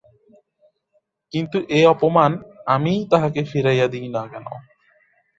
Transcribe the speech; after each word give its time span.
কিন্তু 1.33 1.57
এ 1.69 1.81
অপমান 1.87 2.31
আমিই 2.67 3.01
তাহাকে 3.11 3.41
ফিরাইয়া 3.43 3.87
দিই 3.87 4.07
না 4.07 4.23
কেন। 4.31 4.45